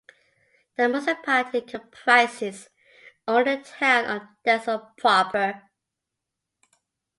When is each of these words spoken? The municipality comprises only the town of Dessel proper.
The 0.77 0.89
municipality 0.89 1.61
comprises 1.61 2.69
only 3.27 3.57
the 3.57 3.63
town 3.63 4.05
of 4.05 4.21
Dessel 4.43 4.91
proper. 4.97 5.61